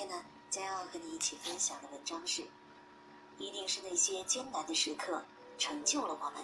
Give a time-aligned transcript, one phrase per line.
[0.00, 2.42] 天呢，将要和你一起分享的文章是：
[3.36, 5.22] 一定是那些艰难的时刻
[5.58, 6.42] 成就了我们。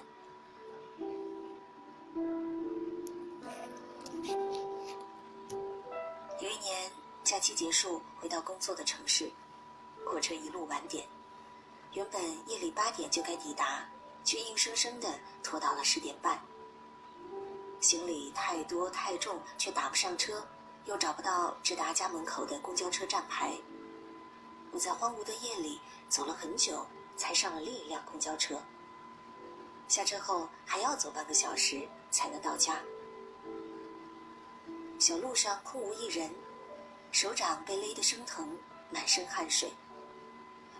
[6.39, 6.93] 有一年
[7.25, 9.33] 假期结束，回到工作的城市，
[10.05, 11.09] 火车一路晚点，
[11.95, 13.89] 原本夜里八点就该抵达，
[14.23, 16.39] 却硬生生的拖到了十点半。
[17.81, 20.47] 行李太多太重，却打不上车。
[20.87, 23.53] 又找不到直达家门口的公交车站牌，
[24.71, 26.87] 我在荒芜的夜里走了很久，
[27.17, 28.63] 才上了另一辆公交车。
[29.89, 32.81] 下车后还要走半个小时才能到家。
[34.99, 36.31] 小路上空无一人，
[37.11, 38.57] 手掌被勒得生疼，
[38.89, 39.73] 满身汗水，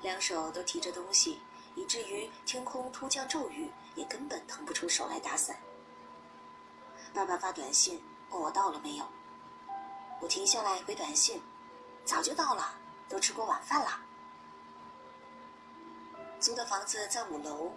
[0.03, 1.41] 两手都提着东西，
[1.75, 5.57] 以至于天空突降骤雨也根本腾不出手来打伞。
[7.13, 9.05] 爸爸发短信问我到了没有。
[10.21, 11.41] 我停下来回短信，
[12.05, 12.75] 早就到了，
[13.09, 14.01] 都吃过晚饭了。
[16.41, 17.73] 租的房子在五楼，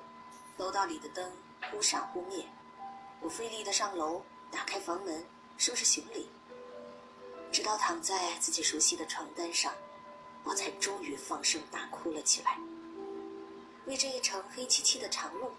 [0.57, 1.31] 楼道里的灯
[1.69, 2.45] 忽闪忽灭。
[3.21, 5.25] 我费力的上楼，打开房门，
[5.57, 6.29] 收拾行李，
[7.51, 9.73] 直到躺在自己熟悉的床单上，
[10.43, 12.57] 我才终于放声大哭了起来。
[13.85, 15.51] 为这一程黑漆漆的长路，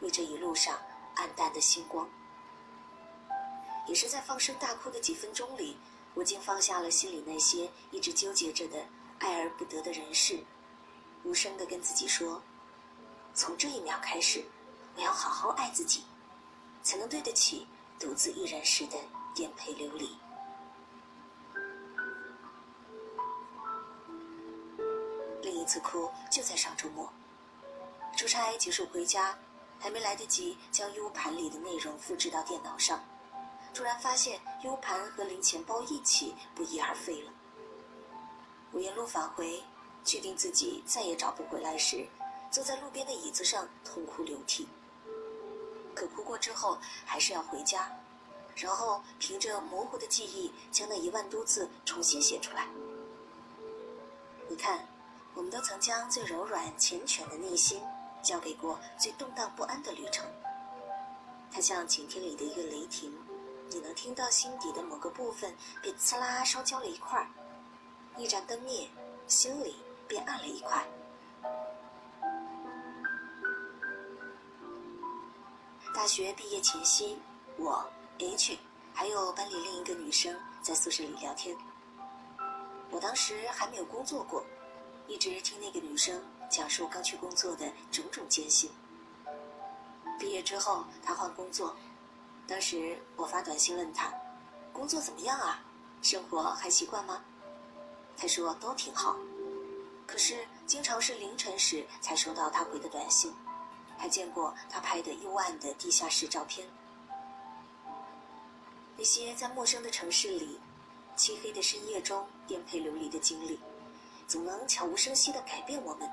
[0.00, 0.78] 为这一路上
[1.16, 2.08] 暗淡的星光，
[3.86, 5.76] 也是在放声大哭的几分钟里。
[6.14, 8.78] 我竟放下了心里那些一直纠结着的
[9.18, 10.38] 爱而不得的人事，
[11.24, 12.40] 无声的跟自己说：
[13.34, 14.44] 从这一秒开始，
[14.96, 16.04] 我要好好爱自己，
[16.82, 17.66] 才能对得起
[17.98, 18.96] 独自一人时的
[19.34, 20.16] 颠沛流离。
[25.42, 27.12] 另一次哭就在上周末，
[28.16, 29.36] 出差结束回家，
[29.80, 33.04] 还没来得及将 U 盘里的内容复制到电脑上。
[33.74, 37.32] 突然发现 U 盘和零钱包一起不翼而飞了。
[38.70, 39.62] 我沿路返回，
[40.04, 42.06] 确定自己再也找不回来时，
[42.52, 44.68] 坐在路边的椅子上痛哭流涕。
[45.92, 47.90] 可哭过之后，还是要回家，
[48.54, 52.68] 然后凭着模糊的记忆，将那一万多字重新写出来。
[54.48, 54.86] 你看，
[55.34, 57.82] 我们都曾将最柔软缱绻的内心，
[58.22, 60.24] 交给过最动荡不安的旅程。
[61.50, 63.12] 它像晴天里的一个雷霆。
[63.74, 65.52] 你能听到心底的某个部分
[65.82, 67.28] 被刺啦烧焦了一块，
[68.16, 68.88] 一盏灯灭，
[69.26, 69.74] 心里
[70.06, 70.86] 便暗了一块。
[75.92, 77.18] 大学毕业前夕，
[77.56, 77.84] 我
[78.18, 78.56] H
[78.92, 81.56] 还有班里另一个女生在宿舍里聊天。
[82.92, 84.44] 我当时还没有工作过，
[85.08, 88.70] 一直听那个女生讲述刚去工作的种种艰辛。
[90.16, 91.74] 毕业之后，她换工作。
[92.46, 94.12] 当时我发短信问他，
[94.72, 95.62] 工作怎么样啊？
[96.02, 97.24] 生活还习惯吗？
[98.16, 99.16] 他说都挺好，
[100.06, 103.34] 可是经常是凌晨时才收到他回的短信，
[103.96, 106.68] 还见过他拍的幽暗的地下室照片。
[108.96, 110.60] 那些在陌生的城市里、
[111.16, 113.58] 漆黑的深夜中颠沛流离的经历，
[114.28, 116.08] 总能悄无声息地改变我们，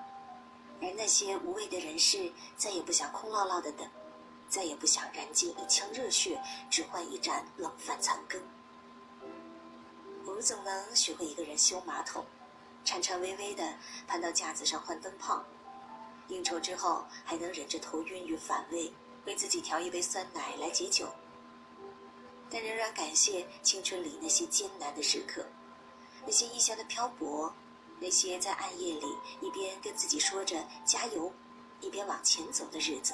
[0.82, 3.88] 而那些无谓的人事，再也不想空落落的等。
[4.52, 6.38] 再也不想燃尽一腔热血，
[6.70, 8.42] 只换一盏冷饭残羹。
[10.26, 12.26] 我们总能学会一个人修马桶，
[12.84, 13.64] 颤颤巍巍地
[14.06, 15.42] 攀到架子上换灯泡。
[16.28, 18.94] 应酬之后，还能忍着头晕与反胃，
[19.26, 21.08] 为自己调一杯酸奶来解酒。
[22.50, 25.46] 但仍然感谢青春里那些艰难的时刻，
[26.26, 27.54] 那些异乡的漂泊，
[28.02, 29.08] 那些在暗夜里
[29.40, 31.32] 一边跟自己说着加油，
[31.80, 33.14] 一边往前走的日子。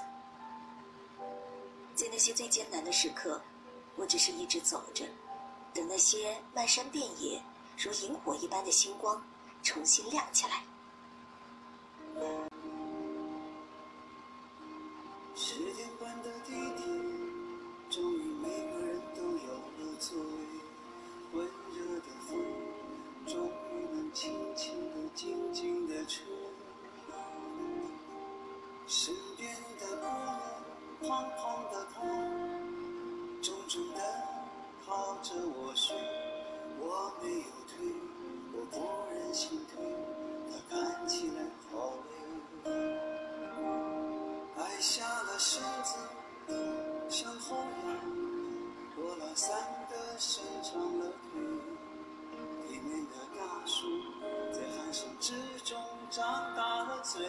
[1.97, 3.41] 在那些最艰难的时刻，
[3.95, 5.03] 我只是一直走着，
[5.73, 7.41] 等那些漫山遍野
[7.75, 9.25] 如萤火一般的星光
[9.63, 10.63] 重新亮起来。
[15.35, 16.66] 时间般的地。
[31.17, 31.99] 彷徨的他，
[33.41, 33.99] 重重的
[34.85, 35.97] 靠着我说，
[36.79, 37.75] 我没有退，
[38.53, 38.75] 我不
[39.11, 39.83] 忍心退，
[40.51, 41.41] 他看起来
[41.71, 41.93] 好
[42.65, 42.71] 累，
[44.57, 45.97] 爱下了身子，
[47.09, 47.65] 向后仰，
[48.95, 49.57] 拖拉三
[49.89, 51.41] 个伸长了腿，
[52.69, 53.87] 里面的大树
[54.53, 55.81] 在鼾声之中
[56.11, 56.23] 张
[56.55, 57.27] 大了嘴。